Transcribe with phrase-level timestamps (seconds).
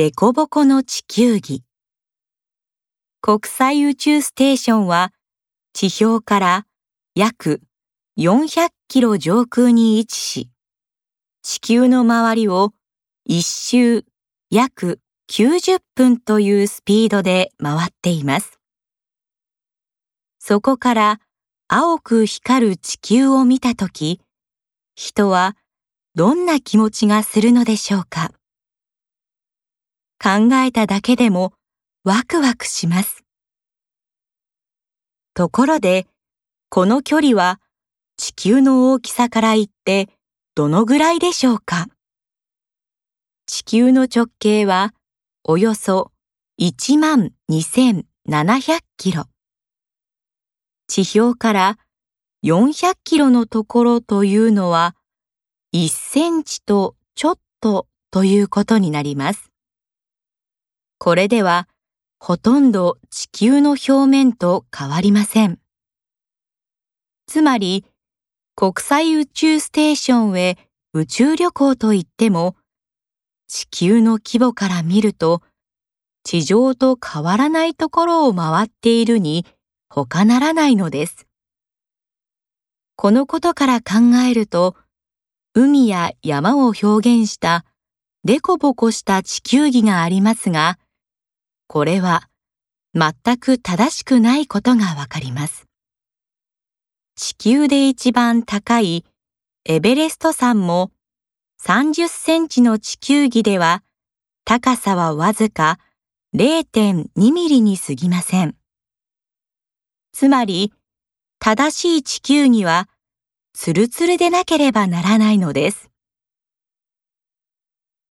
[0.00, 1.62] デコボコの地球儀。
[3.20, 5.12] 国際宇宙ステーションは
[5.74, 6.66] 地表から
[7.14, 7.60] 約
[8.18, 10.50] 400キロ上空に位置し、
[11.42, 12.72] 地球の周りを
[13.26, 14.06] 一周
[14.50, 15.00] 約
[15.30, 18.58] 90分というスピードで回っています。
[20.38, 21.20] そこから
[21.68, 24.22] 青く光る地球を見たとき、
[24.94, 25.58] 人は
[26.14, 28.30] どんな気持ちがするのでしょうか？
[30.22, 31.54] 考えただけでも
[32.04, 33.24] ワクワクします。
[35.32, 36.06] ところで、
[36.68, 37.58] この距離は
[38.16, 40.10] 地球の大きさから言って
[40.54, 41.86] どのぐらいでしょうか？
[43.46, 44.92] 地球の直径は
[45.42, 46.12] およそ
[46.60, 49.24] 1万2700キロ。
[50.86, 51.78] 地表から
[52.44, 54.94] 400キロのところというのは
[55.72, 59.49] 1センチとちょっとということになります。
[61.02, 61.66] これでは
[62.18, 65.58] ほとんど地球の表面と変わりません。
[67.26, 67.86] つまり、
[68.54, 70.58] 国際宇宙ステーションへ
[70.92, 72.54] 宇宙旅行といっても、
[73.48, 75.40] 地球の規模から見ると、
[76.22, 79.46] 地上と変わらないところを回っているに
[79.88, 81.26] 他ならないのです。
[82.96, 84.76] このことから考えると、
[85.54, 87.64] 海や山を表現した
[88.22, 90.78] デコボコした地球儀がありますが、
[91.72, 92.28] これは
[92.96, 95.68] 全く正しくないことがわかります。
[97.14, 99.04] 地球で一番高い
[99.64, 100.90] エベレスト山も
[101.62, 103.84] 30センチの地球儀では
[104.44, 105.78] 高さはわずか
[106.34, 108.56] 0.2ミリに過ぎません。
[110.12, 110.72] つまり
[111.38, 112.88] 正しい地球儀は
[113.52, 115.88] ツルツルでなければならないのです。